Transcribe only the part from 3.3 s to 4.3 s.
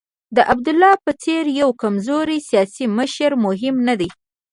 مهم نه دی.